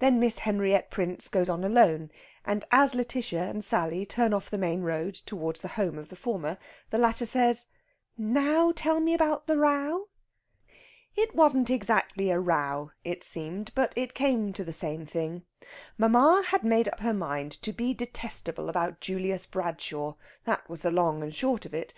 Then 0.00 0.18
Miss 0.18 0.40
Henriette 0.40 0.90
Prince 0.90 1.28
goes 1.28 1.48
on 1.48 1.62
alone, 1.62 2.10
and 2.44 2.64
as 2.72 2.92
Lætitia 2.94 3.48
and 3.48 3.62
Sally 3.64 4.04
turn 4.04 4.34
off 4.34 4.50
the 4.50 4.58
main 4.58 4.82
road 4.82 5.14
towards 5.14 5.60
the 5.60 5.68
home 5.78 5.96
of 5.96 6.08
the 6.08 6.16
former, 6.16 6.58
the 6.90 6.98
latter 6.98 7.24
says: 7.24 7.66
"Now 8.18 8.72
tell 8.74 8.98
me 8.98 9.14
about 9.14 9.46
the 9.46 9.56
row." 9.56 10.08
It 11.14 11.36
wasn't 11.36 11.70
exactly 11.70 12.30
a 12.32 12.40
row, 12.40 12.90
it 13.04 13.22
seemed; 13.22 13.70
but 13.76 13.92
it 13.94 14.12
came 14.12 14.52
to 14.54 14.64
the 14.64 14.72
same 14.72 15.06
thing. 15.06 15.44
Mamma 15.96 16.42
had 16.48 16.64
made 16.64 16.88
up 16.88 16.98
her 16.98 17.14
mind 17.14 17.52
to 17.62 17.72
be 17.72 17.94
detestable 17.94 18.68
about 18.68 19.00
Julius 19.00 19.46
Bradshaw 19.46 20.14
that 20.46 20.68
was 20.68 20.82
the 20.82 20.90
long 20.90 21.22
and 21.22 21.32
short 21.32 21.64
of 21.64 21.74
it. 21.74 21.94